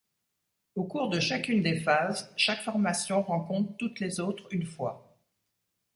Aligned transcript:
Au 0.73 0.83
cours 0.85 1.09
de 1.11 1.19
chacune 1.19 1.61
des 1.61 1.79
phases, 1.79 2.33
chaque 2.35 2.63
formation 2.63 3.21
rencontre 3.21 3.77
toutes 3.77 3.99
les 3.99 4.19
autres 4.19 4.47
une 4.49 4.65
fois. 4.65 5.15